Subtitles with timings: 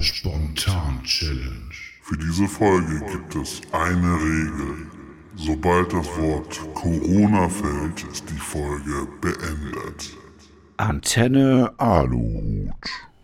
[0.00, 1.74] Spontan Challenge.
[2.02, 4.86] Für diese Folge gibt es eine Regel.
[5.36, 10.16] Sobald das Wort Corona fällt, ist die Folge beendet.
[10.78, 12.72] Antenne Aluhut.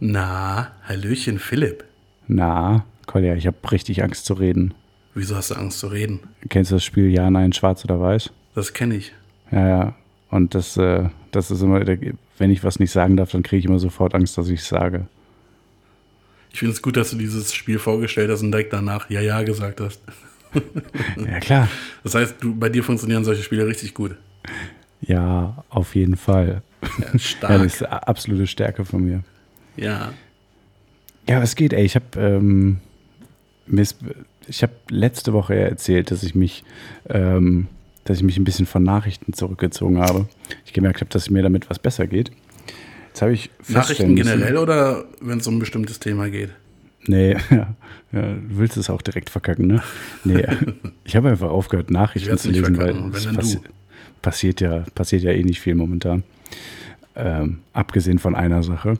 [0.00, 1.84] Na, Hallöchen Philipp.
[2.28, 4.74] Na, Kolja, ich habe richtig Angst zu reden.
[5.14, 6.20] Wieso hast du Angst zu reden?
[6.50, 8.30] Kennst du das Spiel Ja, Nein, Schwarz oder Weiß?
[8.54, 9.12] Das kenne ich.
[9.50, 9.94] Ja, ja.
[10.30, 13.64] Und das, äh, das ist immer, wenn ich was nicht sagen darf, dann kriege ich
[13.64, 15.06] immer sofort Angst, dass ich es sage.
[16.56, 19.42] Ich finde es gut, dass du dieses Spiel vorgestellt hast und direkt danach Ja, ja
[19.42, 20.00] gesagt hast.
[21.18, 21.68] Ja, klar.
[22.02, 24.16] Das heißt, du, bei dir funktionieren solche Spiele richtig gut.
[25.02, 26.62] Ja, auf jeden Fall.
[26.80, 27.62] Ja, Ja, stark.
[27.62, 29.22] das ist eine absolute Stärke von mir.
[29.76, 30.14] Ja.
[31.28, 31.84] Ja, was geht, ey?
[31.84, 32.78] Ich habe ähm,
[34.48, 36.64] ich habe letzte Woche erzählt, dass ich mich,
[37.10, 37.68] ähm,
[38.04, 40.26] dass ich mich ein bisschen von Nachrichten zurückgezogen habe.
[40.64, 42.30] Ich gemerkt habe, dass es mir damit was besser geht.
[43.16, 46.50] Jetzt habe ich Nachrichten generell oder wenn es um ein bestimmtes Thema geht?
[47.06, 47.74] Nee, ja,
[48.12, 49.82] du willst es auch direkt verkacken, ne?
[50.24, 50.44] Nee,
[51.04, 53.60] ich habe einfach aufgehört, Ich Nachrichten zu lesen, weil es passi
[54.20, 56.24] passiert, ja, passiert ja eh nicht viel momentan.
[57.14, 58.98] Ähm, abgesehen von einer Sache.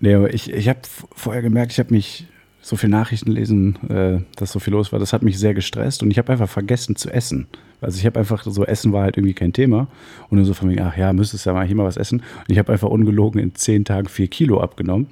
[0.00, 0.80] Nee, aber ich, ich habe
[1.14, 2.26] vorher gemerkt, ich habe mich
[2.66, 6.02] so viel Nachrichten lesen, äh, dass so viel los war, das hat mich sehr gestresst
[6.02, 7.46] und ich habe einfach vergessen zu essen.
[7.80, 9.86] Also ich habe einfach so, Essen war halt irgendwie kein Thema.
[10.30, 12.20] Und so von mir, ach ja, müsstest ja mal hier mal was essen.
[12.20, 15.08] Und ich habe einfach ungelogen in zehn Tagen vier Kilo abgenommen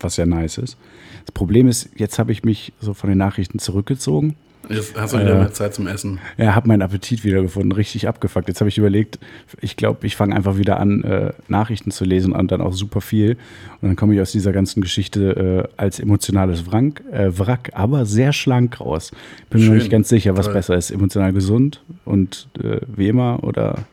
[0.00, 0.76] was ja nice ist.
[1.24, 4.36] Das Problem ist, jetzt habe ich mich so von den Nachrichten zurückgezogen.
[4.68, 6.18] Jetzt hast du wieder Äh, mehr Zeit zum Essen.
[6.36, 8.48] Ja, habe meinen Appetit wiedergefunden, richtig abgefuckt.
[8.48, 9.18] Jetzt habe ich überlegt,
[9.60, 13.00] ich glaube, ich fange einfach wieder an, äh, Nachrichten zu lesen und dann auch super
[13.00, 13.36] viel.
[13.80, 18.06] Und dann komme ich aus dieser ganzen Geschichte äh, als emotionales Wrack, äh, Wrack, aber
[18.06, 19.10] sehr schlank raus.
[19.50, 19.78] Bin mir noch Schön.
[19.78, 20.54] nicht ganz sicher, was Toll.
[20.54, 23.84] besser ist, emotional gesund und äh, wie immer oder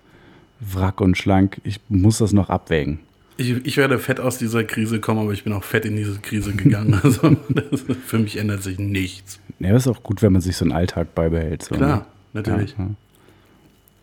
[0.59, 1.59] Wrack und schlank.
[1.63, 2.99] Ich muss das noch abwägen.
[3.41, 6.19] Ich, ich werde fett aus dieser Krise kommen, aber ich bin auch fett in diese
[6.19, 6.99] Krise gegangen.
[7.03, 9.39] Also das, für mich ändert sich nichts.
[9.59, 11.63] Ja, das ist auch gut, wenn man sich so einen Alltag beibehält.
[11.63, 12.05] So, Klar, ne?
[12.33, 12.75] natürlich.
[12.77, 12.89] Ja, ja.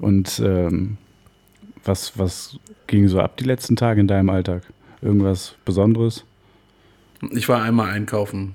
[0.01, 0.97] Und ähm,
[1.85, 4.63] was, was ging so ab die letzten Tage in deinem Alltag?
[5.03, 6.25] Irgendwas Besonderes?
[7.31, 8.55] Ich war einmal einkaufen.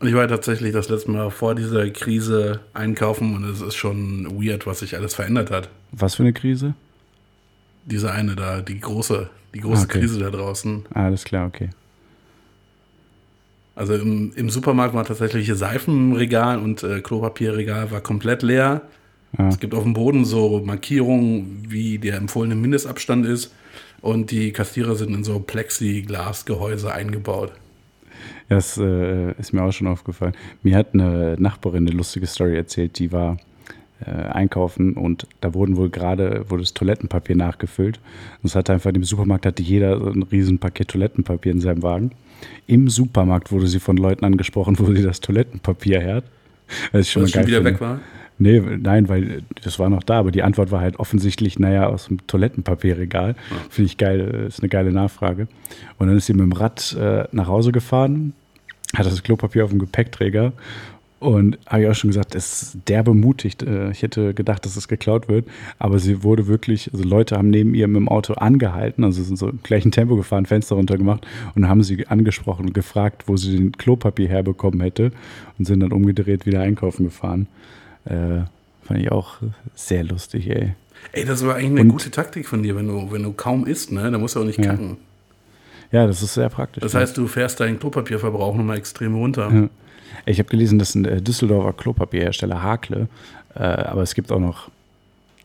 [0.00, 4.26] Und ich war tatsächlich das letzte Mal vor dieser Krise einkaufen und es ist schon
[4.42, 5.68] weird, was sich alles verändert hat.
[5.92, 6.74] Was für eine Krise?
[7.84, 10.00] Diese eine da, die große, die große Ah, okay.
[10.00, 10.84] Krise da draußen.
[10.94, 11.70] Ah, alles klar, okay.
[13.74, 18.82] Also im, im Supermarkt war tatsächlich hier Seifenregal und äh, Klopapierregal war komplett leer.
[19.38, 19.48] Ja.
[19.48, 23.52] Es gibt auf dem Boden so Markierungen, wie der empfohlene Mindestabstand ist.
[24.02, 27.52] Und die Kassierer sind in so Plexiglasgehäuse eingebaut.
[28.48, 30.34] Das äh, ist mir auch schon aufgefallen.
[30.62, 33.38] Mir hat eine Nachbarin eine lustige Story erzählt, die war
[34.06, 37.98] äh, einkaufen und da wurden wohl gerade, wurde das Toilettenpapier nachgefüllt.
[38.42, 41.82] Und es hatte einfach im Supermarkt hatte jeder so ein riesen Paket Toilettenpapier in seinem
[41.82, 42.12] Wagen.
[42.66, 46.24] Im Supermarkt wurde sie von Leuten angesprochen, wo sie das Toilettenpapier hat.
[46.92, 47.72] Was ich schon schon wieder finde.
[47.72, 48.00] weg war.
[48.38, 52.08] Nee, nein, weil das war noch da, aber die Antwort war halt offensichtlich, naja, aus
[52.08, 53.36] dem Toilettenpapierregal.
[53.70, 55.46] Finde ich geil, ist eine geile Nachfrage.
[55.98, 58.32] Und dann ist sie mit dem Rad äh, nach Hause gefahren,
[58.96, 60.52] hat das Klopapier auf dem Gepäckträger
[61.22, 63.56] und habe ich auch schon gesagt, es ist derbe mutig.
[63.62, 65.46] Äh, Ich hätte gedacht, dass es geklaut wird,
[65.78, 69.36] aber sie wurde wirklich, also Leute haben neben ihr mit dem Auto angehalten, also sind
[69.36, 73.56] so im gleichen Tempo gefahren, Fenster runtergemacht und haben sie angesprochen und gefragt, wo sie
[73.56, 75.12] den Klopapier herbekommen hätte
[75.58, 77.46] und sind dann umgedreht wieder einkaufen gefahren.
[78.04, 78.42] Äh,
[78.82, 79.36] fand ich auch
[79.74, 80.74] sehr lustig, ey.
[81.12, 83.66] Ey, das war eigentlich eine Und- gute Taktik von dir, wenn du, wenn du kaum
[83.66, 84.10] isst, ne?
[84.10, 84.66] Da musst du auch nicht Ja.
[84.72, 84.96] kacken.
[85.90, 86.80] Ja, das ist sehr praktisch.
[86.82, 87.00] Das ja.
[87.00, 89.50] heißt, du fährst deinen Klopapierverbrauch nochmal extrem runter.
[89.52, 89.68] Ja.
[90.26, 93.08] Ich habe gelesen, dass ein äh, Düsseldorfer Klopapierhersteller Hakle,
[93.54, 94.70] äh, aber es gibt auch noch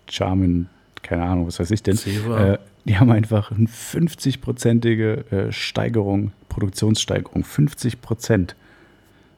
[0.09, 0.67] Charmin,
[1.01, 1.97] keine Ahnung, was weiß ich denn.
[1.97, 7.43] Äh, die haben einfach eine 50-prozentige äh, Steigerung, Produktionssteigerung.
[7.43, 8.55] 50 Prozent.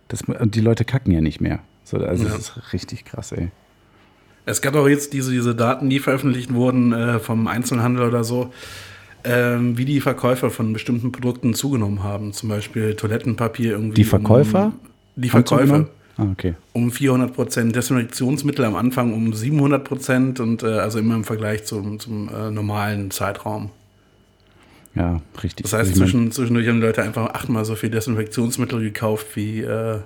[0.08, 1.60] Das, und die Leute kacken ja nicht mehr.
[1.84, 2.32] So, also Ja.
[2.32, 3.50] das ist richtig krass, ey.
[4.46, 8.52] Es gab auch jetzt diese, diese Daten, die veröffentlicht wurden äh, vom Einzelhandel oder so,
[9.24, 12.34] ähm, wie die Verkäufer von bestimmten Produkten zugenommen haben.
[12.34, 13.96] Zum Beispiel Toilettenpapier irgendwie.
[13.96, 14.66] Die Verkäufer?
[14.66, 14.89] Um,
[15.22, 15.66] die Verkäufer.
[15.66, 15.88] zugenommen?
[16.18, 16.56] Ah, okay.
[16.74, 17.76] Um 400 Prozent.
[17.76, 22.52] Desinfektionsmittel am Anfang um 700 Prozent und äh, also immer im Vergleich zum, zum äh,
[22.52, 23.70] normalen Zeitraum.
[24.96, 25.64] Ja, richtig.
[25.64, 30.00] Das heißt, zwischen, zwischendurch haben Leute einfach achtmal so viel Desinfektionsmittel gekauft wie äh,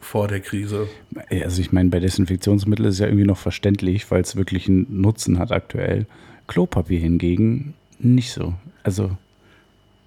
[0.00, 0.88] vor der Krise.
[1.30, 5.38] Also ich meine, bei Desinfektionsmitteln ist ja irgendwie noch verständlich, weil es wirklich einen Nutzen
[5.38, 6.06] hat aktuell.
[6.46, 8.54] Klopapier hingegen nicht so.
[8.84, 9.10] Also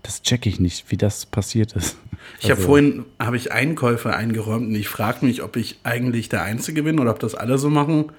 [0.04, 1.98] das checke ich nicht, wie das passiert ist.
[2.40, 6.30] Ich habe Also, vorhin habe ich Einkäufe eingeräumt und ich frage mich, ob ich eigentlich
[6.30, 8.12] der Einzige bin oder ob das alle so machen,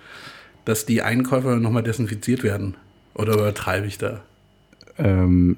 [0.64, 2.76] dass die Einkäufe nochmal desinfiziert werden.
[3.14, 4.20] Oder übertreibe ich da?
[4.99, 5.56] Ähm,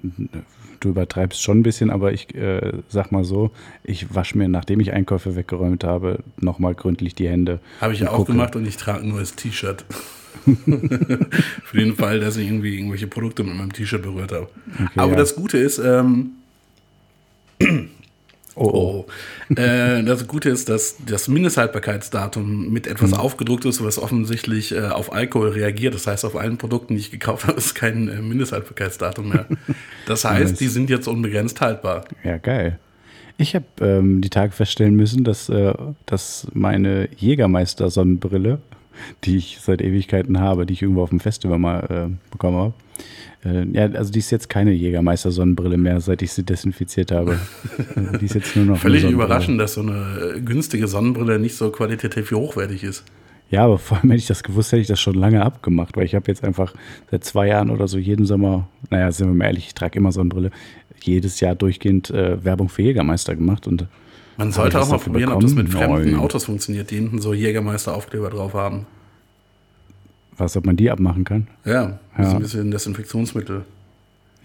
[0.81, 3.51] du übertreibst schon ein bisschen, aber ich äh, sag mal so,
[3.83, 7.61] ich wasche mir, nachdem ich Einkäufe weggeräumt habe, nochmal gründlich die Hände.
[7.81, 8.33] Habe ich ja auch gucke.
[8.33, 9.85] gemacht und ich trage ein neues T-Shirt.
[11.65, 14.49] Für den Fall, dass ich irgendwie irgendwelche Produkte mit meinem T-Shirt berührt habe.
[14.97, 15.19] Aber ja.
[15.19, 16.33] das Gute ist, ähm,
[18.57, 19.07] Oh, oh.
[19.51, 23.17] oh, äh, das Gute ist, dass das Mindesthaltbarkeitsdatum mit etwas Mhm.
[23.17, 25.95] aufgedruckt ist, was offensichtlich äh, auf Alkohol reagiert.
[25.95, 29.47] Das heißt, auf allen Produkten, die ich gekauft habe, ist kein äh, Mindesthaltbarkeitsdatum mehr.
[30.07, 32.05] Das heißt, die sind jetzt unbegrenzt haltbar.
[32.23, 32.79] Ja, geil.
[33.37, 35.75] Ich habe ähm, die Tage feststellen müssen, dass, äh,
[36.07, 38.61] dass meine Jägermeister-Sonnenbrille,
[39.25, 42.75] die ich seit Ewigkeiten habe, die ich irgendwo auf dem Festival mal äh, bekommen habe,
[43.45, 47.39] äh, ja, also die ist jetzt keine Jägermeister-Sonnenbrille mehr, seit ich sie desinfiziert habe.
[47.95, 51.57] Also die ist jetzt nur noch Völlig überraschend, dass so eine äh, günstige Sonnenbrille nicht
[51.57, 53.05] so qualitativ hochwertig ist.
[53.51, 56.07] Ja, aber vor allem hätte ich das gewusst, hätte ich das schon lange abgemacht, weil
[56.07, 56.75] ich habe jetzt einfach
[57.11, 60.13] seit zwei Jahren oder so jeden Sommer, naja, sind wir mal ehrlich, ich trage immer
[60.13, 60.51] Sonnenbrille,
[61.03, 63.87] jedes Jahr durchgehend äh, Werbung für Jägermeister gemacht und
[64.37, 65.97] Man sollte auch mal probieren, ob das mit bekommen?
[65.97, 66.21] fremden Nein.
[66.21, 68.87] Autos funktioniert, die hinten so Jägermeister-Aufkleber drauf haben.
[70.37, 71.47] was, ob man die abmachen kann.
[71.65, 72.37] Ja, das ist Ja.
[72.39, 73.65] ein bisschen Desinfektionsmittel.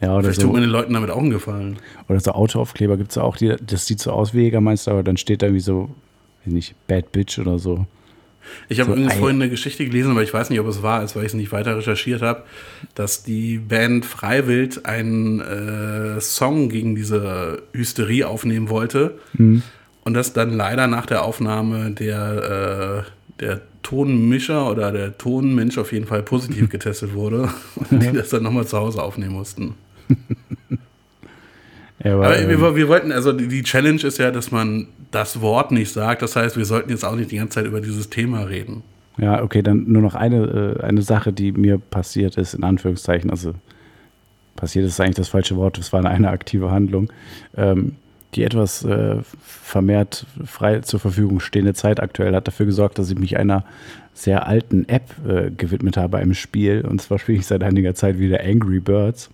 [0.01, 1.77] Ja, oder Vielleicht tut so, man den Leuten damit auch einen Gefallen.
[2.07, 5.17] oder so Autoaufkleber gibt es auch, die, das sieht so aus wie Jägermeister, aber dann
[5.17, 5.89] steht da irgendwie so,
[6.45, 7.87] weiß nicht, Bad Bitch oder so.
[8.69, 11.03] Ich habe So, übrigens vorhin eine Geschichte gelesen, aber ich weiß nicht, ob es wahr
[11.03, 12.43] ist, weil ich es nicht weiter recherchiert habe,
[12.95, 19.63] dass die Band Freiwild einen äh, Song gegen diese Hysterie aufnehmen wollte Mhm.
[20.03, 25.91] Und dass dann leider nach der Aufnahme der, äh, der Tonmischer oder der Tonmensch auf
[25.91, 27.49] jeden Fall positiv getestet wurde
[27.89, 29.75] und die das dann nochmal zu Hause aufnehmen mussten.
[32.03, 34.87] Ja, aber, Aber ähm, wir, wir wollten, also die die Challenge ist ja, dass man
[35.11, 36.21] das Wort nicht sagt.
[36.21, 38.83] Das heißt, wir sollten jetzt auch nicht die ganze Zeit über dieses Thema reden.
[39.17, 43.29] Ja, okay, dann nur noch eine, äh, eine Sache, die mir passiert ist, in Anführungszeichen.
[43.29, 43.53] Also
[44.55, 47.11] passiert ist eigentlich das falsche Wort, es war eine aktive Handlung,
[47.55, 47.95] ähm,
[48.35, 53.17] die etwas äh, vermehrt frei zur Verfügung stehende Zeit aktuell hat dafür gesorgt, dass ich
[53.17, 53.63] mich einer
[54.13, 56.85] sehr alten App äh, gewidmet habe, einem Spiel.
[56.87, 59.29] Und zwar spiele ich seit einiger Zeit wieder Angry Birds.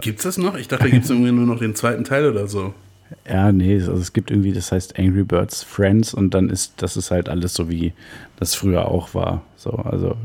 [0.00, 0.56] Gibt es das noch?
[0.56, 2.74] Ich dachte, da gibt es irgendwie nur noch den zweiten Teil oder so.
[3.28, 6.96] Ja, nee, also es gibt irgendwie, das heißt Angry Birds Friends und dann ist, das
[6.96, 7.92] ist halt alles so wie
[8.36, 9.42] das früher auch war.
[9.56, 10.16] So, also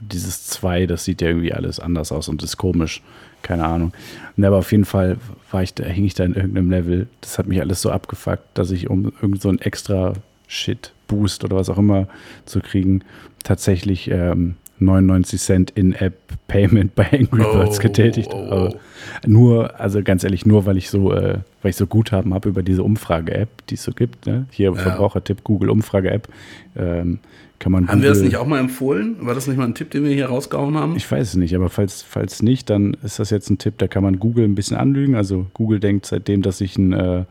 [0.00, 3.02] dieses 2, das sieht ja irgendwie alles anders aus und ist komisch.
[3.42, 3.92] Keine Ahnung.
[4.36, 5.18] Und aber auf jeden Fall
[5.50, 7.06] war ich da, hing ich da in irgendeinem Level.
[7.20, 10.14] Das hat mich alles so abgefuckt, dass ich, um irgend so ein extra
[10.48, 12.08] Shit-Boost oder was auch immer
[12.44, 13.02] zu kriegen,
[13.44, 18.74] tatsächlich ähm, 99 Cent In-App-Payment bei Angry Oh, Birds getätigt oh, habe.
[18.74, 18.78] oh.
[19.26, 22.62] Nur, also ganz ehrlich, nur weil ich so, äh, weil ich so Guthaben habe über
[22.62, 24.46] diese Umfrage-App, die es so gibt, ne?
[24.50, 26.28] Hier Verbrauchertipp, Google Umfrage-App,
[26.76, 27.20] ähm,
[27.58, 29.16] kann man Haben wir das nicht auch mal empfohlen?
[29.20, 30.96] War das nicht mal ein Tipp, den wir hier rausgehauen haben?
[30.96, 33.88] Ich weiß es nicht, aber falls, falls nicht, dann ist das jetzt ein Tipp, da
[33.88, 35.14] kann man Google ein bisschen anlügen.
[35.14, 37.24] Also Google denkt seitdem, dass ich ein, äh,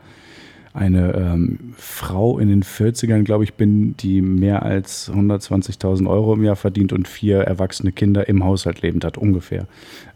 [0.76, 6.44] eine ähm, Frau in den 40ern, glaube ich, bin, die mehr als 120.000 Euro im
[6.44, 9.66] Jahr verdient und vier erwachsene Kinder im Haushalt lebend hat, ungefähr.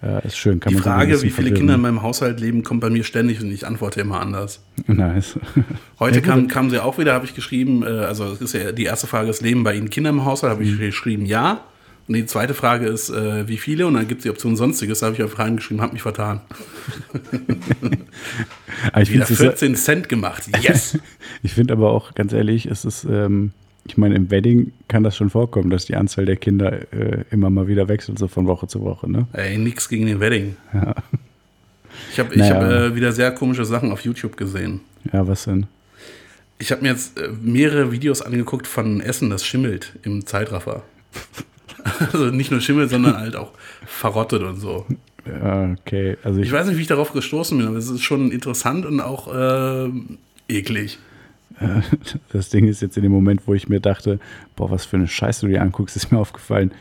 [0.03, 1.55] Äh, ist schön, kann Die man Frage, wie viele verwirren.
[1.55, 4.63] Kinder in meinem Haushalt leben, kommt bei mir ständig und ich antworte immer anders.
[4.87, 5.39] Nice.
[5.99, 8.85] Heute kam, kam sie auch wieder, habe ich geschrieben, äh, also es ist ja die
[8.85, 10.53] erste Frage ist, leben bei Ihnen Kinder im Haushalt?
[10.53, 10.55] Mhm.
[10.55, 11.61] Habe ich geschrieben, ja.
[12.11, 13.87] Und die zweite Frage ist, äh, wie viele?
[13.87, 14.99] Und dann gibt es die Option Sonstiges.
[14.99, 16.41] Da habe ich auf Fragen geschrieben, habe mich vertan.
[18.93, 20.49] Aber ich Wieder finde 14 Cent gemacht.
[20.61, 20.99] Yes!
[21.45, 23.53] Ich finde aber auch, ganz ehrlich, es ist, ähm,
[23.85, 27.49] ich meine, im Wedding kann das schon vorkommen, dass die Anzahl der Kinder äh, immer
[27.49, 29.29] mal wieder wechselt, so von Woche zu Woche, ne?
[29.33, 30.57] Ey, nix gegen den Wedding.
[30.75, 30.97] Ja.
[32.11, 32.57] Ich habe Naja.
[32.57, 34.81] hab, äh, wieder sehr komische Sachen auf YouTube gesehen.
[35.13, 35.69] Ja, was denn?
[36.59, 40.83] Ich habe mir jetzt äh, mehrere Videos angeguckt von Essen, das schimmelt im Zeitraffer.
[42.13, 43.53] also nicht nur schimmelt, sondern halt auch
[43.87, 44.87] verrottet und so.
[45.27, 46.17] Ja, okay.
[46.23, 48.87] Also ich, Ich weiß nicht, wie ich darauf gestoßen bin, aber es ist schon interessant
[48.87, 49.91] und auch äh,
[50.49, 50.99] eklig.
[52.33, 54.19] das Ding ist jetzt in dem Moment, wo ich mir dachte,
[54.57, 56.73] boah, was für eine Scheiße du dir anguckst, ist mir aufgefallen.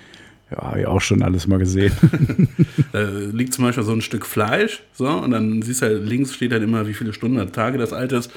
[0.51, 1.93] Ja, habe ich auch schon alles mal gesehen.
[2.91, 6.33] Da liegt zum Beispiel so ein Stück Fleisch, so, und dann siehst du halt, links
[6.33, 8.31] steht dann immer, wie viele Stunden Tage das alt ist.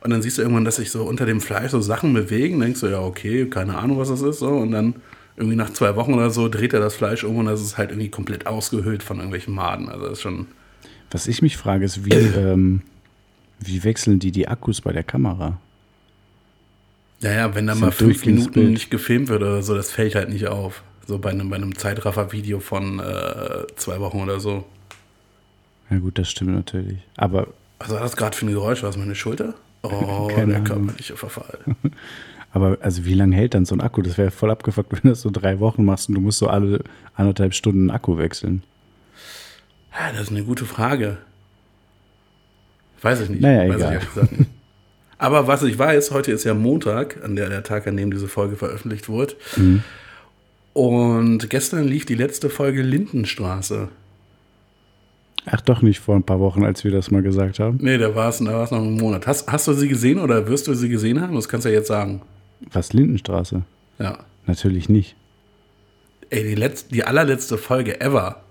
[0.00, 2.58] Und dann siehst du irgendwann, dass sich so unter dem Fleisch so Sachen bewegen.
[2.58, 4.40] Dann denkst du, ja, okay, keine Ahnung, was das ist.
[4.40, 4.48] So.
[4.48, 4.96] Und dann
[5.36, 7.90] irgendwie nach zwei Wochen oder so dreht er das Fleisch um und das ist halt
[7.90, 9.88] irgendwie komplett ausgehöhlt von irgendwelchen Maden.
[9.88, 10.46] Also das ist schon.
[11.10, 12.82] Was ich mich frage, ist, wie, ähm,
[13.60, 15.58] wie wechseln die die Akkus bei der Kamera?
[17.20, 18.70] Ja, ja, wenn da mal fünf Minuten Bild.
[18.70, 20.82] nicht gefilmt wird oder so, das fällt halt nicht auf.
[21.06, 24.64] So bei einem, bei einem Zeitraffer-Video von äh, zwei Wochen oder so.
[25.90, 26.98] Ja gut, das stimmt natürlich.
[27.16, 27.48] Aber
[27.78, 28.82] Was war das gerade für ein Geräusch?
[28.82, 29.54] War das meine Schulter?
[29.86, 30.64] Oh, der Ahnung.
[30.64, 31.58] körperliche Verfall.
[32.54, 34.00] Aber also wie lange hält dann so ein Akku?
[34.00, 36.46] Das wäre voll abgefuckt, wenn du das so drei Wochen machst und du musst so
[36.46, 36.82] alle
[37.14, 38.62] anderthalb Stunden einen Akku wechseln.
[39.92, 41.18] Ja, das ist eine gute Frage.
[43.02, 43.42] Weiß ich nicht.
[43.42, 44.00] Naja, weiß egal.
[44.14, 44.46] Ich.
[45.18, 48.28] Aber was ich weiß, heute ist ja Montag, an der, der Tag, an dem diese
[48.28, 49.34] Folge veröffentlicht wurde.
[49.56, 49.82] Mhm.
[50.72, 53.88] Und gestern lief die letzte Folge Lindenstraße.
[55.46, 57.78] Ach doch nicht vor ein paar Wochen, als wir das mal gesagt haben.
[57.80, 59.26] Nee, da war es da war's noch ein Monat.
[59.26, 61.34] Hast, hast du sie gesehen oder wirst du sie gesehen haben?
[61.34, 62.22] Das kannst du ja jetzt sagen.
[62.72, 63.62] Was, Lindenstraße?
[63.98, 64.18] Ja.
[64.46, 65.16] Natürlich nicht.
[66.30, 68.42] Ey, die, letzte, die allerletzte Folge ever.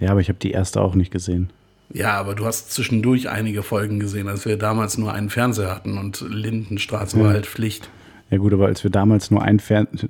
[0.00, 1.50] Ja, aber ich habe die erste auch nicht gesehen.
[1.92, 5.98] Ja, aber du hast zwischendurch einige Folgen gesehen, als wir damals nur einen Fernseher hatten
[5.98, 7.88] und Lindenstraße war halt Pflicht.
[8.30, 10.08] Ja gut, aber als wir damals nur ein Fernseher...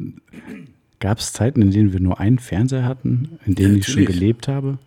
[0.99, 4.07] Gab es Zeiten, in denen wir nur einen Fernseher hatten, in denen Ja, ich schon
[4.07, 4.79] gelebt habe?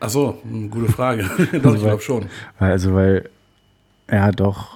[0.00, 1.22] Ach so, gute Frage.
[1.62, 2.26] doch, ich glaube schon.
[2.58, 3.30] Also, weil,
[4.10, 4.75] ja, doch.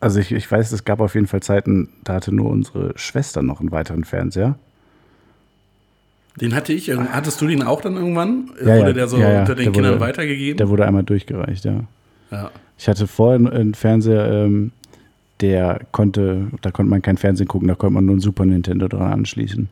[0.00, 3.42] Also, ich, ich weiß, es gab auf jeden Fall Zeiten, da hatte nur unsere Schwester
[3.42, 4.56] noch einen weiteren Fernseher.
[6.40, 6.88] Den hatte ich.
[6.88, 8.50] irgend- Hattest du den auch dann irgendwann?
[8.64, 10.58] Ja, wurde der so ja, ja, unter den der Kindern wurde- weitergegeben?
[10.58, 11.80] Der wurde einmal durchgereicht, ja.
[12.30, 12.50] ja.
[12.78, 14.72] Ich hatte vorher einen Fernseher, ähm,
[15.40, 18.88] der konnte, da konnte man kein Fernsehen gucken, da konnte man nur ein Super Nintendo
[18.88, 19.68] dran anschließen.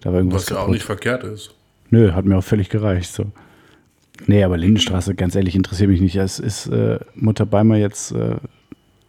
[0.00, 1.54] Da war irgendwas Was ja auch nicht verkehrt ist.
[1.90, 3.12] Nö, hat mir auch völlig gereicht.
[3.12, 3.26] So.
[4.26, 6.16] Nee, aber Lindenstraße, ganz ehrlich, interessiert mich nicht.
[6.16, 8.36] Es ist äh, Mutter Beimer jetzt äh,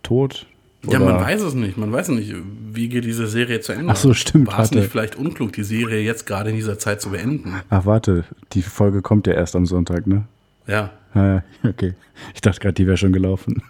[0.08, 0.48] tot?
[0.90, 1.78] Ja, man weiß es nicht.
[1.78, 2.34] Man weiß nicht,
[2.72, 3.92] wie geht diese Serie zu Ende.
[3.92, 7.02] Ach so, stimmt, War es nicht vielleicht unklug, die Serie jetzt gerade in dieser Zeit
[7.02, 7.56] zu beenden?
[7.70, 8.24] Ach, warte,
[8.54, 10.24] die Folge kommt ja erst am Sonntag, ne?
[10.66, 10.92] Ja.
[11.14, 11.94] Ah, ja, okay.
[12.34, 13.62] Ich dachte gerade, die wäre schon gelaufen.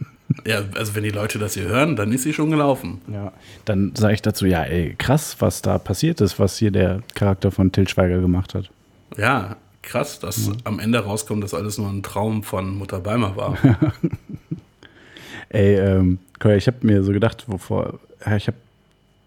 [0.46, 3.01] Ja, also wenn die Leute das hier hören, dann ist sie schon gelaufen.
[3.12, 3.32] Ja.
[3.65, 7.50] Dann sage ich dazu, ja, ey, krass, was da passiert ist, was hier der Charakter
[7.50, 8.70] von Till Schweiger gemacht hat.
[9.17, 13.58] Ja, krass, dass am Ende rauskommt, dass alles nur ein Traum von Mutter Beimer war.
[15.50, 16.20] Ey, ähm,
[16.56, 18.58] ich habe mir so gedacht, wovor, ja, ich habe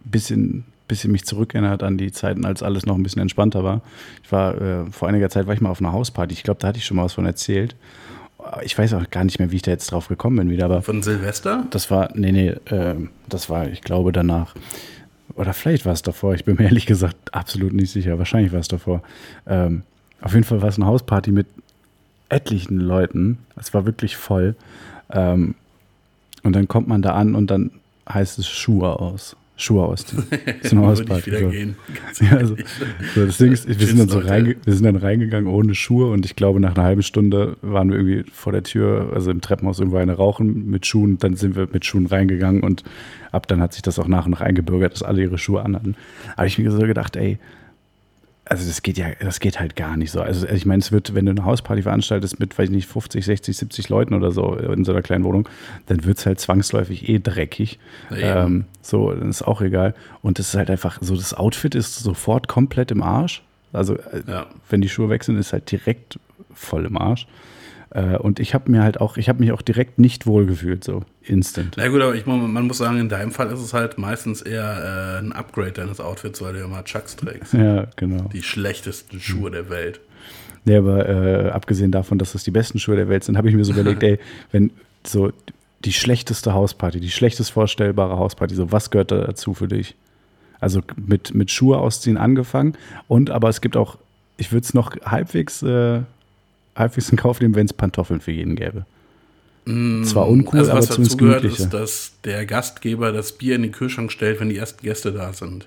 [0.05, 3.81] ein bisschen, bisschen mich zurückerinnert an die Zeiten, als alles noch ein bisschen entspannter war.
[4.23, 6.33] Ich war, äh, vor einiger Zeit war ich mal auf einer Hausparty.
[6.33, 7.75] Ich glaube, da hatte ich schon mal was von erzählt.
[8.63, 10.83] Ich weiß auch gar nicht mehr, wie ich da jetzt drauf gekommen bin wieder, aber
[10.83, 11.67] Von Silvester?
[11.71, 14.55] das war, nee, nee, ähm, das war, ich glaube, danach.
[15.35, 18.19] Oder vielleicht war es davor, ich bin mir ehrlich gesagt absolut nicht sicher.
[18.19, 19.03] Wahrscheinlich war es davor.
[19.47, 19.83] Ähm,
[20.23, 21.47] auf jeden Fall war es eine Hausparty mit
[22.31, 23.39] etlichen Leuten.
[23.57, 24.55] Es war wirklich voll.
[25.11, 25.55] Ähm,
[26.43, 27.71] und dann kommt man da an und dann
[28.09, 29.37] heißt es Schuhe aus.
[29.61, 29.87] Schuhe
[30.87, 31.27] Würde ich Hausparty.
[31.27, 31.49] wieder So.
[31.51, 31.77] gehen.
[32.21, 32.57] Ja, also,
[33.15, 36.11] so, das Ding ist, wir sind, dann so reinge wir sind dann reingegangen ohne Schuhe
[36.11, 39.43] und ich glaube, nach einer halben Stunde waren wir irgendwie vor der Tür, also im
[39.43, 41.19] Treppenhaus irgendwo eine rauchen mit Schuhen.
[41.19, 42.85] Dann sind wir mit Schuhen reingegangen und
[43.33, 45.95] ab dann hat sich das auch nach und nach eingebürgert, dass alle ihre Schuhe anhatten.
[46.37, 47.39] Aber ich mir so gedacht, ey,
[48.47, 50.21] also das geht ja, das geht halt gar nicht so.
[50.21, 53.25] Also ich meine, es wird, wenn du eine Hausparty veranstaltest mit, weiß ich nicht, 50,
[53.25, 55.49] 60, 70 Leuten oder so in so einer kleinen Wohnung,
[55.87, 57.79] dann wird es halt zwangsläufig eh dreckig.
[58.11, 59.95] Ja, ähm, so, dann ist auch egal.
[60.23, 63.43] Und das ist halt einfach so, das Outfit ist sofort komplett im Arsch.
[63.73, 64.47] Also äh, Ja.
[64.69, 66.19] wenn die Schuhe weg sind, ist halt direkt
[66.53, 67.27] voll im Arsch.
[67.91, 70.85] Äh, und ich habe mir halt auch, ich habe mich auch direkt nicht wohl gefühlt,
[70.85, 71.75] so instant.
[71.77, 75.19] Na gut, aber ich, man muss sagen, in deinem Fall ist es halt meistens eher
[75.19, 77.55] äh, ein Upgrade deines Outfits, weil du ja mal Chucks trägst.
[77.61, 78.29] Ja, genau.
[78.33, 80.01] Die schlechtesten Schuhe der Welt.
[80.65, 83.55] Nee, aber äh, abgesehen davon, dass das die besten Schuhe der Welt sind, habe ich
[83.55, 84.19] mir so überlegt, ey,
[84.53, 84.71] wenn
[85.05, 85.33] so
[85.85, 89.95] die schlechteste Hausparty, die schlechtest vorstellbare Hausparty, so was gehört da dazu für dich?
[90.61, 92.77] Also mit, mit Schuhe ausziehen angefangen
[93.09, 93.99] und aber es gibt auch,
[94.37, 96.03] ich würde es noch halbwegs, äh,
[96.75, 98.87] in Kauf nehmen, wenn es Pantoffeln für jeden gäbe.
[100.05, 101.65] Zwar uncool, also aber was zumindest dazu gehört, gemütlicher.
[101.65, 105.33] ist, dass der Gastgeber das Bier in den Kühlschrank stellt, wenn die ersten Gäste da
[105.33, 105.67] sind.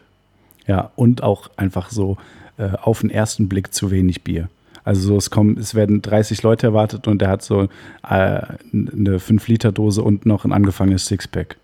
[0.68, 2.18] Ja, und auch einfach so
[2.58, 4.50] äh, auf den ersten Blick zu wenig Bier.
[4.84, 7.68] Also so, es kommen, es werden 30 Leute erwartet und er hat so äh,
[8.04, 8.58] eine
[9.20, 11.58] 5-Liter-Dose und noch ein angefangenes Sixpack.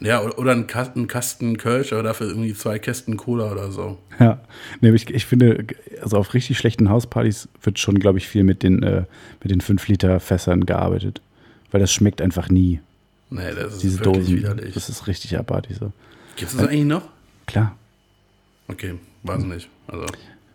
[0.00, 3.98] Ja, oder, oder ein Kasten, Kasten Kölsch, aber dafür irgendwie zwei Kästen Cola oder so.
[4.18, 4.40] Ja,
[4.80, 5.64] nee, ich, ich finde,
[6.02, 9.04] also auf richtig schlechten Hauspartys wird schon, glaube ich, viel mit den, äh,
[9.42, 11.20] mit den 5-Liter-Fässern gearbeitet.
[11.70, 12.80] Weil das schmeckt einfach nie,
[13.30, 14.36] Nee, das ist diese wirklich Dosen.
[14.36, 14.74] widerlich.
[14.74, 15.90] Das ist richtig abartig so.
[16.36, 17.02] Gibt es das eigentlich noch?
[17.46, 17.76] Klar.
[18.68, 19.68] Okay, weiß nicht.
[19.88, 20.06] Also,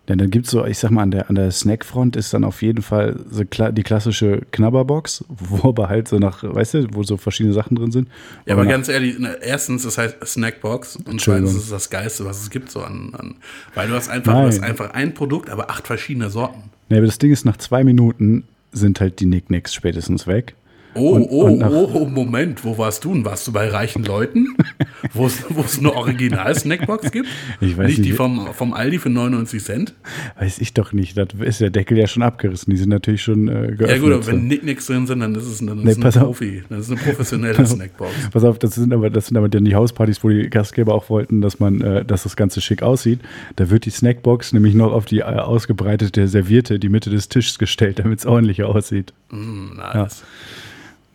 [0.10, 2.44] Denn dann gibt es so, ich sag mal, an der, an der Snackfront ist dann
[2.44, 6.88] auf jeden Fall so kla die klassische Knabberbox, wo aber halt so nach, weißt du,
[6.94, 8.10] wo so verschiedene Sachen drin sind.
[8.46, 11.90] ja, aber nach- ganz ehrlich, na, erstens, das heißt Snackbox und zweitens ist es das
[11.92, 13.36] Geilste, was es gibt so an, an
[13.76, 14.42] weil du hast einfach, Nein.
[14.44, 16.64] du hast einfach ein Produkt, aber acht verschiedene Sorten.
[16.90, 20.56] Nee, aber das Ding ist, nach zwei Minuten sind halt die Nicknicks spätestens weg.
[20.96, 23.24] Oh, Und- oh, und oh, oh, Moment, wo warst du denn?
[23.24, 24.56] Warst du bei reichen Leuten?
[25.14, 25.44] wo es
[25.80, 27.28] eine Original-Snackbox gibt?
[27.62, 27.98] Ich weiß nicht.
[28.00, 28.16] die nicht.
[28.16, 29.94] vom, vom Aldi für 99 Cent?
[30.40, 31.16] Weiß ich doch nicht.
[31.18, 32.72] Das ist der Deckel ja schon abgerissen.
[32.72, 33.90] Die sind natürlich schon äh, geöffnet.
[33.90, 34.32] Ja gut, aber so.
[34.32, 36.28] wenn Nicknicks drin sind, dann ist es dann ist Nee, es pass ein auf.
[36.40, 36.64] Profi.
[36.70, 38.12] Das ist eine professionelle Snackbox.
[38.32, 41.10] Pass auf, das sind aber das sind aber dann die Hauspartys, wo die Gastgeber auch
[41.10, 43.20] wollten, dass man, äh, dass das Ganze schick aussieht.
[43.58, 47.60] Da wird die Snackbox nämlich noch auf die äh, ausgebreitete Serviette, die Mitte des Tisches
[47.60, 49.14] gestellt, damit es ordentlicher aussieht.
[49.32, 50.24] Mm, nice.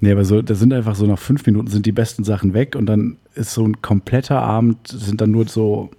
[0.01, 2.77] Nee, aber so, da sind einfach so nach fünf Minuten sind die besten Sachen weg
[2.77, 5.91] und dann ist so ein kompletter Abend, sind dann nur so,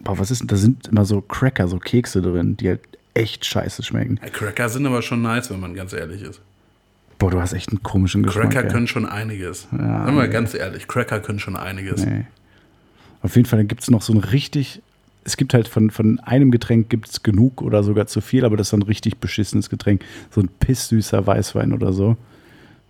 [0.00, 2.80] boah, was ist denn, da sind immer so Cracker, so Kekse drin, die halt
[3.14, 4.20] echt scheiße schmecken.
[4.22, 6.40] Ja, Cracker sind aber schon nice, wenn man ganz ehrlich ist.
[7.18, 8.50] Boah, du hast echt einen komischen Geschmack.
[8.50, 8.72] Cracker ey.
[8.72, 9.68] können schon einiges.
[9.72, 10.32] Ja, Sagen wir nee.
[10.32, 12.04] ganz ehrlich, Cracker können schon einiges.
[12.04, 12.26] Nee.
[13.22, 14.82] Auf jeden Fall gibt es noch so ein richtig,
[15.24, 18.56] es gibt halt von, von einem Getränk gibt es genug oder sogar zu viel, aber
[18.56, 20.04] das ist ein richtig beschissenes Getränk.
[20.30, 22.16] So ein pisssüßer Weißwein oder so.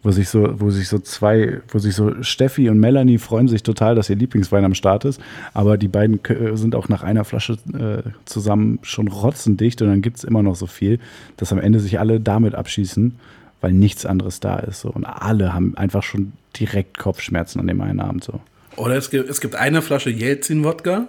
[0.04, 3.62] Wo sich so, wo sich so zwei, wo sich so Steffi und Melanie freuen sich
[3.62, 5.20] total, dass ihr Lieblingswein am Start ist.
[5.54, 10.02] Aber die beiden kö- sind auch nach einer Flasche äh, zusammen schon rotzendicht und dann
[10.02, 10.98] gibt es immer noch so viel,
[11.36, 13.14] dass am Ende sich alle damit abschießen,
[13.60, 14.80] weil nichts anderes da ist.
[14.80, 14.90] So.
[14.90, 18.40] Und alle haben einfach schon direkt Kopfschmerzen an dem einen Abend so.
[18.74, 21.06] Oder es gibt, es gibt eine Flasche Jelzin-Wodka,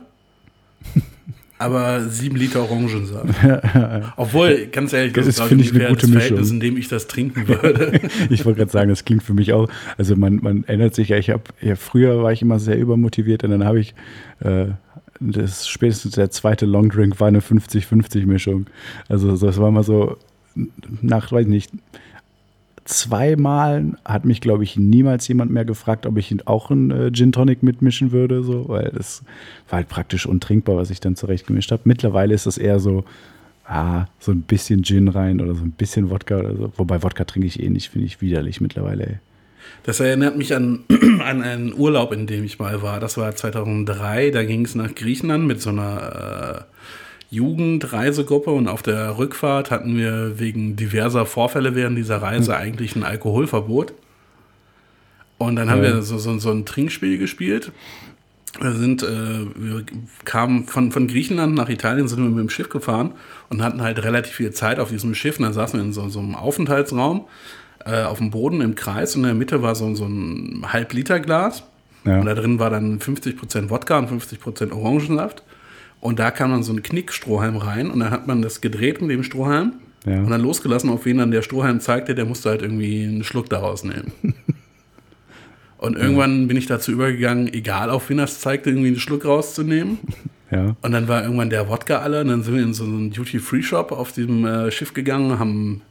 [1.63, 3.34] aber sieben Liter Orangensaft.
[4.17, 6.55] Obwohl, ganz ehrlich, das, Das ist finde ich eine gute das Verhältnis, Mischung.
[6.55, 8.00] in dem ich das trinken würde.
[8.29, 9.70] Ich wollte gerade sagen, das klingt für mich auch.
[9.98, 11.17] Also man, man ändert sich ja.
[11.17, 13.96] Ich habe ja früher war ich immer sehr übermotiviert und dann habe ich
[14.41, 14.67] äh,
[15.20, 18.65] das spätestens der zweite Longdrink war eine 50-50 Mischung.
[19.10, 20.17] Also so, das war mal so
[21.01, 21.72] nach, weiß ich nicht,
[22.86, 27.32] zweimal hat mich, glaube ich, niemals jemand mehr gefragt, ob ich auch einen äh, Gin
[27.32, 29.24] Tonic mitmischen würde, so, weil das
[29.70, 31.84] war halt praktisch untrinkbar, was ich dann zurechtgemischt habe.
[31.86, 33.04] Mittlerweile ist das eher so,
[33.66, 36.74] ah, so ein bisschen Gin rein oder so ein bisschen Wodka oder so.
[36.78, 39.06] Wobei Wodka trinke ich eh nicht, finde ich widerlich mittlerweile.
[39.06, 39.18] Ey.
[39.84, 40.84] Das erinnert mich an,
[41.24, 43.00] an einen Urlaub, in dem ich mal war.
[43.00, 44.32] Das war 2003.
[44.32, 46.74] Da ging es nach Griechenland mit so einer äh,
[47.34, 53.04] Jugendreisegruppe und auf der Rückfahrt hatten wir wegen diverser Vorfälle während dieser Reise eigentlich ein
[53.04, 53.94] Alkoholverbot.
[55.38, 55.96] Und dann haben Ja.
[55.96, 57.72] wir so, so, so ein Trinkspiel gespielt.
[58.62, 59.08] Wir sind, äh,
[59.56, 59.84] wir
[60.25, 63.13] kamen von, von Griechenland nach Italien, sind wir mit dem Schiff gefahren
[63.50, 65.40] und hatten halt relativ viel Zeit auf diesem Schiff.
[65.40, 67.25] Und dann saßen wir in so, so einem Aufenthaltsraum
[67.86, 71.63] äh, auf dem Boden im Kreis und in der Mitte war so, so ein Halb-Liter-Glas.
[72.06, 72.19] Ja.
[72.19, 75.41] Und da drin war dann 50% Wodka und 50% Orangensaft.
[76.04, 79.10] Und da kam dann so ein Knickstrohhalm rein und dann hat man das gedreht mit
[79.10, 79.72] dem Strohhalm
[80.06, 80.18] Ja.
[80.20, 83.50] und dann losgelassen, auf wen dann der Strohhalm zeigte, der musste halt irgendwie einen Schluck
[83.50, 84.12] daraus nehmen.
[85.78, 90.00] Und irgendwann bin ich dazu übergegangen, egal auf wen das zeigte, irgendwie einen Schluck rauszunehmen.
[90.52, 90.76] Ja.
[90.84, 93.92] Und dann war irgendwann der Wodka alle und dann sind wir in so einen Duty-Free-Shop
[93.92, 95.82] auf diesem äh, Schiff gegangen, haben.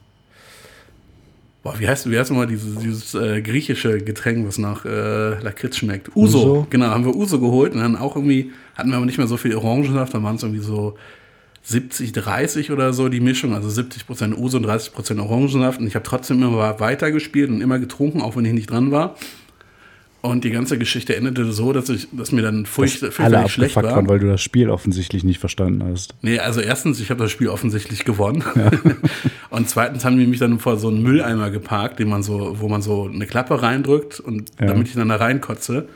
[1.62, 5.76] Boah, wie heißt, wie heißt nochmal dieses, dieses äh, griechische Getränk, was nach äh, Lakritz
[5.76, 6.14] schmeckt?
[6.16, 6.38] Uso.
[6.38, 6.66] Uso?
[6.70, 9.36] Genau, haben wir Uso geholt und dann auch irgendwie, hatten wir aber nicht mehr so
[9.36, 10.96] viel Orangensaft, dann waren es irgendwie so
[11.62, 15.80] 70, 30 oder so die Mischung, also 70% Uso und 30% Orangensaft.
[15.80, 19.16] Und ich habe trotzdem immer weitergespielt und immer getrunken, auch wenn ich nicht dran war.
[20.22, 23.74] Und die ganze Geschichte endete so, dass, ich, dass mir dann furcht, Alle fürchterlich schlecht
[23.76, 23.82] war.
[23.82, 26.14] waren, weil du das Spiel offensichtlich nicht verstanden hast.
[26.22, 28.44] Nee, also erstens, ich habe das Spiel offensichtlich gewonnen.
[29.50, 32.68] und zweitens haben die mich dann vor so einen Mülleimer geparkt, den man so, wo
[32.68, 34.66] man so eine Klappe reindrückt und Ja.
[34.66, 35.88] damit ich dann da reinkotze.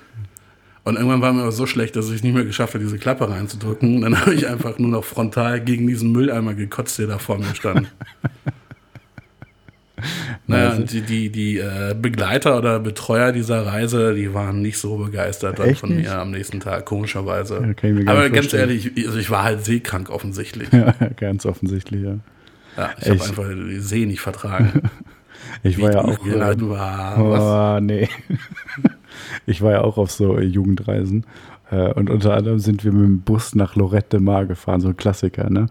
[0.82, 2.98] Und irgendwann war mir aber so schlecht, dass ich es nicht mehr geschafft habe, diese
[2.98, 3.96] Klappe reinzudrücken.
[3.96, 7.38] Und dann habe ich einfach nur noch frontal gegen diesen Mülleimer gekotzt, der da vor
[7.38, 7.92] mir stand.
[10.48, 15.58] Naja, die, die, die äh, Begleiter oder Betreuer dieser Reise, die waren nicht so begeistert
[15.58, 16.04] dann Echt von nicht?
[16.08, 17.74] mir am nächsten Tag, komischerweise.
[17.82, 20.68] Ja, Aber ganz ehrlich, ich- also ich war halt seekrank offensichtlich.
[20.72, 22.18] Ja, ganz offensichtlich, ja.
[22.76, 24.82] Ja, ich habe einfach die See nicht vertragen.
[25.62, 26.26] Ich war ja auch.
[26.26, 27.78] Äh, war, was?
[27.78, 28.08] Oh, nee.
[29.46, 31.24] Ich war ja auch auf so äh, Jugendreisen.
[31.70, 34.88] Äh, und unter anderem sind wir mit dem Bus nach Lorette de Mar gefahren, so
[34.88, 35.66] ein Klassiker, ne?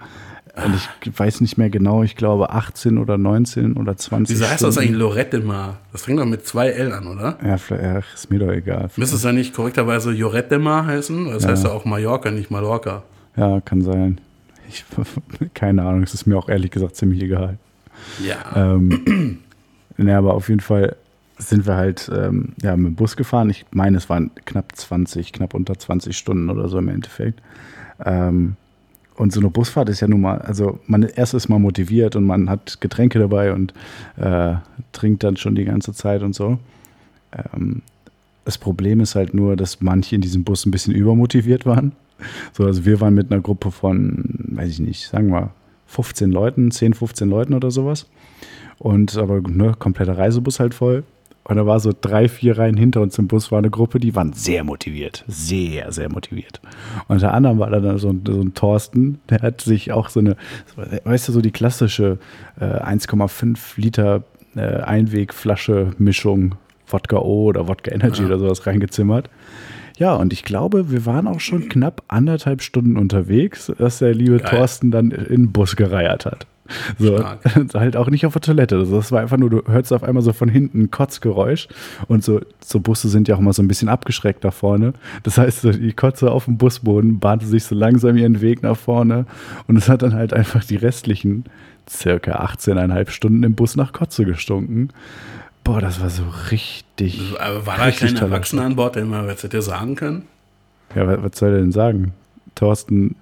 [0.63, 4.35] Und ich weiß nicht mehr genau, ich glaube 18 oder 19 oder 20.
[4.35, 5.79] Wieso heißt das eigentlich Lorette Mar?
[5.91, 7.37] Das fängt doch mit zwei L an, oder?
[7.43, 8.89] Ja, ja, ist mir doch egal.
[8.95, 11.25] Müsste es ja nicht korrekterweise Jorette Mar heißen?
[11.25, 13.03] Das heißt ja auch Mallorca, nicht Mallorca.
[13.35, 14.21] Ja, kann sein.
[14.69, 14.85] Ich,
[15.53, 17.57] keine Ahnung, es ist mir auch ehrlich gesagt ziemlich egal.
[18.25, 18.37] Ja.
[18.73, 19.39] Ähm,
[19.97, 20.95] ne, aber auf jeden Fall
[21.37, 23.49] sind wir halt ähm, ja, mit dem Bus gefahren.
[23.49, 27.41] Ich meine, es waren knapp 20, knapp unter 20 Stunden oder so im Endeffekt.
[28.03, 28.55] Ähm,
[29.15, 32.25] und so eine Busfahrt ist ja nun mal, also man erst ist mal motiviert und
[32.25, 33.73] man hat Getränke dabei und
[34.17, 34.55] äh,
[34.91, 36.59] trinkt dann schon die ganze Zeit und so.
[37.31, 37.81] Ähm,
[38.43, 41.93] das Problem ist halt nur, dass manche in diesem Bus ein bisschen übermotiviert waren.
[42.53, 45.51] So, also wir waren mit einer Gruppe von, weiß ich nicht, sagen wir
[45.87, 48.07] 15 Leuten, 10, 15 Leuten oder sowas.
[48.77, 51.03] Und aber ne, kompletter Reisebus halt voll.
[51.47, 54.15] Und da war so drei, vier Reihen hinter uns im Bus war eine Gruppe, die
[54.15, 55.23] waren sehr motiviert.
[55.27, 56.59] Sehr, sehr motiviert.
[57.07, 60.37] Unter anderem war da so ein, so ein Thorsten, der hat sich auch so eine,
[61.03, 62.17] weißt du, so die klassische
[62.59, 64.23] äh, 1,5 Liter
[64.55, 66.55] äh, Einwegflasche Mischung
[66.87, 68.27] Wodka O oder Wodka Energy Ja.
[68.27, 69.29] oder sowas reingezimmert.
[69.97, 74.37] Ja, und ich glaube, wir waren auch schon knapp anderthalb Stunden unterwegs, dass der liebe
[74.37, 74.49] Geil.
[74.49, 76.47] Thorsten dann in den Bus gereiert hat.
[76.97, 77.23] So,
[77.75, 78.77] halt auch nicht auf der Toilette.
[78.77, 81.67] Also das war einfach nur, du hörst auf einmal so von hinten ein Kotzgeräusch
[82.07, 84.93] und so, so Busse sind ja auch mal so ein bisschen abgeschreckt da vorne.
[85.23, 88.77] Das heißt, so die Kotze auf dem Busboden bahnte sich so langsam ihren Weg nach
[88.77, 89.25] vorne
[89.67, 91.45] und es hat dann halt einfach die restlichen
[91.87, 94.89] circa 18,5 Stunden im Bus nach Kotze gestunken.
[95.65, 97.33] Boah, das war so richtig.
[97.39, 100.27] Aber war da richtig kein toller Erwachsener an Bord, der mal was hätte sagen können?
[100.95, 102.13] Ja, was, was soll er denn sagen?
[102.53, 103.15] Thorsten,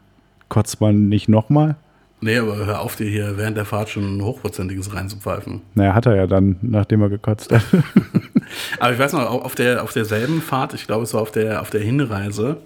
[0.49, 1.77] kotzt man nicht nochmal?
[2.19, 5.62] Nee, aber hör auf, dir hier während der Fahrt schon ein hochprozentiges reinzupfeifen.
[5.73, 7.63] Naja, hat er ja dann, nachdem er gekotzt hat.
[8.79, 11.62] Aber ich weiß noch, auf, der, auf derselben Fahrt, ich glaube, es war auf der,
[11.62, 12.58] auf der Hinreise,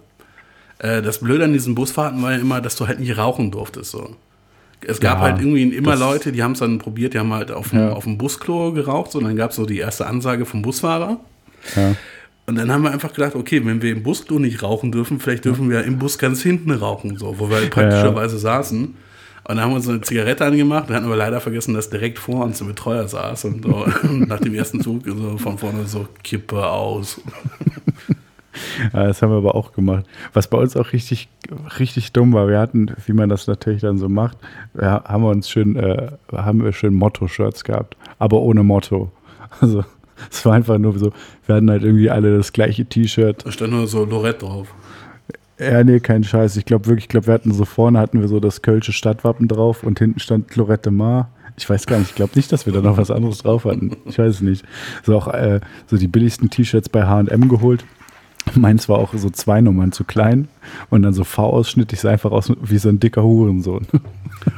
[0.79, 3.91] äh, das Blöde an diesen Busfahrten war ja immer, dass du halt nicht rauchen durftest.
[3.91, 4.15] So.
[4.85, 7.51] Es gab Ja, halt irgendwie immer Leute, die haben es dann probiert, die haben halt
[7.51, 7.93] auf dem, Ja.
[7.93, 9.15] auf dem Busklo geraucht.
[9.15, 11.19] Und dann gab es so die erste Ansage vom Busfahrer.
[11.75, 11.95] ja.
[12.49, 15.43] Und dann haben wir einfach gedacht, okay, wenn wir im Busklo nicht rauchen dürfen, vielleicht
[15.43, 18.85] dürfen wir im Bus ganz hinten rauchen, so, wo wir praktischerweise saßen.
[18.85, 18.95] Und
[19.43, 22.45] dann haben wir uns eine Zigarette angemacht, dann hatten wir leider vergessen, dass direkt vor
[22.45, 26.65] uns ein Betreuer saß und so, nach dem ersten Zug so von vorne so Kippe
[26.65, 27.19] aus.
[28.93, 30.06] Ja, das haben wir aber auch gemacht.
[30.34, 31.30] Was bei uns auch richtig,
[31.80, 34.38] richtig dumm war, wir hatten, wie man das natürlich dann so macht,
[34.78, 39.12] haben wir uns schön, äh, haben wir schön Motto-Shirts gehabt, aber ohne Motto.
[39.62, 39.86] Also
[40.30, 41.13] es war einfach nur so,
[41.46, 43.46] wir hatten halt irgendwie alle das gleiche T-Shirt.
[43.46, 44.74] Da stand nur so Lorette drauf.
[45.60, 46.56] Ja, nee, kein Scheiß.
[46.58, 49.48] Ich glaube wirklich, ich glaube, wir hatten so vorne hatten wir so das Kölsche Stadtwappen
[49.48, 51.30] drauf und hinten stand Lorette Mar.
[51.58, 53.98] Ich weiß gar nicht, ich glaube nicht, dass wir da noch was anderes drauf hatten.
[54.06, 54.63] Ich weiß es nicht.
[55.04, 57.84] So auch äh, so die billigsten T-Shirts bei H&M geholt.
[58.55, 60.47] Meins war auch so zwei Nummern zu klein
[60.89, 61.93] und dann so V-Ausschnitt.
[61.93, 63.88] Ich sah einfach aus wie so ein dicker Hurensohn.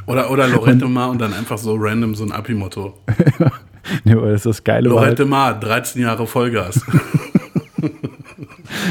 [0.06, 2.94] Oder, oder Lorette Mar und dann einfach so random so ein Abi-Motto.
[4.04, 6.84] nee, aber das ist das Geile halt, Lorette Mar, 13 Jahre Vollgas.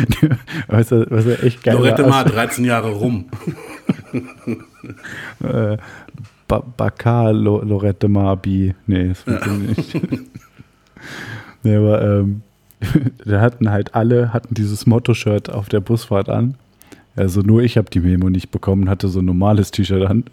[0.10, 0.30] du,
[0.68, 3.30] was er echt geil Lorette Mar, 13 Jahre rum.
[5.44, 5.78] äh,
[6.48, 8.76] ba Bakar Lo Lorette Marbi.
[8.88, 9.96] Nee, das funktioniert nicht.
[11.64, 12.42] nee, aber ähm,
[13.26, 16.56] da hatten halt alle, hatten dieses Motto-Shirt auf der Busfahrt an.
[17.16, 20.26] Also nur ich habe die Memo nicht bekommen, hatte so ein normales T-Shirt an.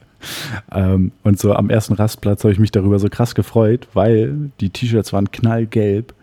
[0.72, 4.70] Ähm, und so am ersten Rastplatz habe ich mich darüber so krass gefreut, weil die
[4.70, 6.14] T-Shirts waren knallgelb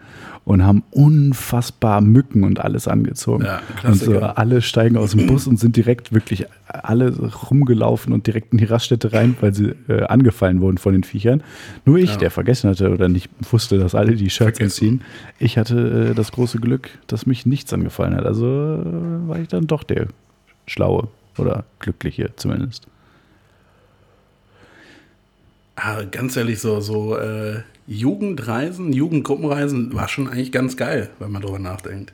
[0.46, 3.46] und haben unfassbar Mücken und alles angezogen.
[3.46, 7.16] Ja, und so alle steigen aus dem Bus und sind direkt wirklich alle
[7.50, 11.42] rumgelaufen und direkt in die Raststätte rein, weil sie äh, angefallen wurden von den Viechern.
[11.86, 12.18] Nur ich, Ja.
[12.18, 14.64] der vergessen hatte oder nicht wusste, dass alle die Shirts Vergessen.
[15.00, 15.02] entziehen,
[15.40, 18.26] ich hatte äh, das große Glück, dass mich nichts angefallen hat.
[18.26, 20.08] Also äh, war ich dann doch der
[20.68, 22.88] Schlaue oder Glückliche zumindest.
[25.76, 31.42] Ah, ganz ehrlich, so, so äh, Jugendreisen, Jugendgruppenreisen war schon eigentlich ganz geil, wenn man
[31.42, 32.14] drüber nachdenkt.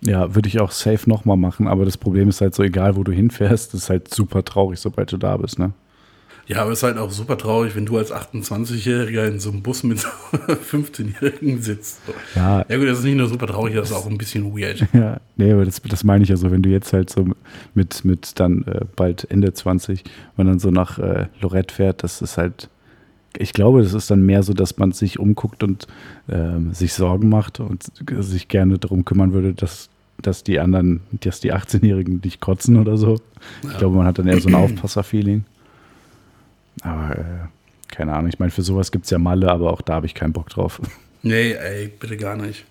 [0.00, 3.02] Ja, würde ich auch safe nochmal machen, aber das Problem ist halt so, egal wo
[3.02, 5.72] du hinfährst, ist halt super traurig, sobald du da bist, ne?
[6.46, 9.62] Ja, aber es ist halt auch super traurig, wenn du als 28-Jähriger in so einem
[9.62, 10.08] Bus mit so
[10.72, 12.00] 15-Jährigen sitzt.
[12.34, 14.86] Ja, Ja gut, das ist nicht nur super traurig, das ist auch ein bisschen weird.
[14.94, 17.26] Ja, nee, aber das, das meine ich ja so, wenn du jetzt halt so
[17.74, 20.04] mit, mit dann äh, bald Ende 20,
[20.36, 22.70] wenn dann so nach äh, Lorette fährt, das ist halt,
[23.38, 25.86] ich glaube, das ist dann mehr so, dass man sich umguckt und
[26.28, 27.84] ähm, sich Sorgen macht und
[28.20, 29.88] sich gerne darum kümmern würde, dass,
[30.20, 33.20] dass die anderen, dass die 18-Jährigen nicht kotzen oder so.
[33.62, 35.44] Ich glaube, man hat dann eher so ein Aufpasser-Feeling.
[36.82, 37.24] Aber äh,
[37.88, 40.14] keine Ahnung, ich meine, für sowas gibt es ja Malle, aber auch da habe ich
[40.14, 40.80] keinen Bock drauf.
[41.22, 42.64] Nee, ey, bitte gar nicht.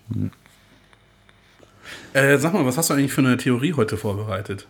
[2.12, 4.66] Äh, sag mal, was hast du eigentlich für eine Theorie heute vorbereitet?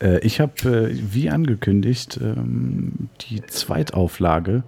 [0.00, 0.52] Äh, ich habe,
[0.90, 4.62] äh, wie angekündigt, ähm, die Zweitauflage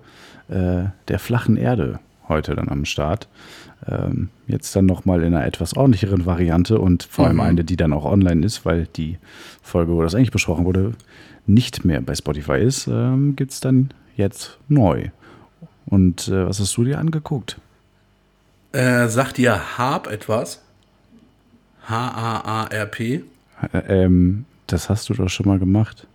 [0.48, 3.28] äh, der flachen Erde heute dann am Start.
[3.86, 7.42] Ähm, jetzt dann nochmal in einer etwas ordentlicheren Variante und vor allem Mhm.
[7.42, 9.18] eine, die dann auch online ist, weil die
[9.62, 10.92] Folge, wo das eigentlich besprochen wurde,
[11.46, 15.08] nicht mehr bei Spotify ist, ähm, gibt es dann jetzt neu.
[15.86, 17.58] Und äh, was hast du dir angeguckt?
[18.72, 20.62] Äh, sagt dir Harp etwas?
[21.86, 23.22] H-A-A-R-P?
[23.72, 26.06] Äh, ähm, das hast du doch schon mal gemacht.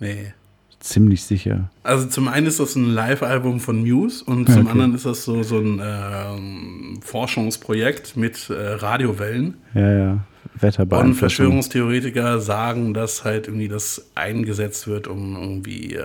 [0.00, 0.32] Nee.
[0.80, 1.70] Ziemlich sicher.
[1.82, 4.70] Also zum einen ist das ein Live-Album von Muse und zum Okay.
[4.70, 9.54] anderen ist das so, so ein ähm, Forschungsprojekt mit äh, Radiowellen.
[9.74, 10.10] Ja, ja.
[10.12, 11.14] Und Wetterbeeinflussung.
[11.18, 16.02] Verschwörungstheoretiker sagen, dass halt irgendwie das eingesetzt wird, um irgendwie äh,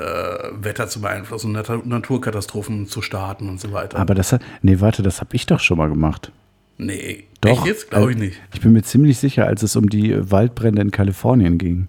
[0.60, 3.98] Wetter zu beeinflussen, Nat Naturkatastrophen zu starten und so weiter.
[4.00, 4.42] Aber das hat.
[4.62, 6.32] Nee, warte, das habe ich doch schon mal gemacht.
[6.78, 7.52] Nee, Doch.
[7.52, 7.90] Echt jetzt?
[7.92, 8.42] Glaube ich äh, nicht.
[8.54, 11.88] Ich bin mir ziemlich sicher, als es um die Waldbrände in Kalifornien ging.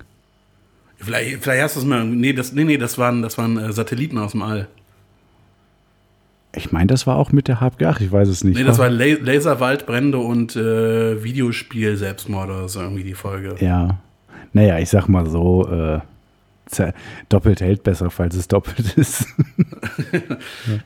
[1.05, 2.05] Vielleicht, vielleicht hast du es mal.
[2.05, 4.69] Nee, das, nee, nee, das waren, das waren äh, Satelliten aus dem All.
[6.57, 7.87] Ich meine, das war auch mit der HPG.
[7.87, 8.57] Ach, ich weiß es nicht.
[8.57, 13.57] Nee, das war La Laserwaldbrände und äh, Videospiel-Selbstmord oder so irgendwie die Folge.
[13.59, 13.99] Ja.
[14.53, 16.01] Naja, ich sag mal so, äh,
[17.29, 19.27] doppelt hält besser, falls es doppelt ist.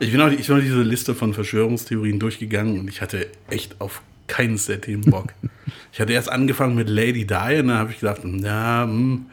[0.00, 3.80] Ich bin, auch, ich bin auch diese Liste von Verschwörungstheorien durchgegangen und ich hatte echt
[3.80, 5.32] auf keines der Themen Bock.
[5.92, 9.26] ich hatte erst angefangen mit Lady Di und dann habe ich gedacht, ja, hm,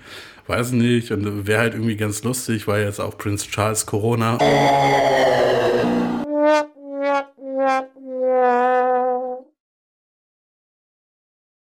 [0.48, 1.12] weiß nicht.
[1.12, 4.38] Und wäre halt irgendwie ganz lustig, weil jetzt auch Prince Charles Corona.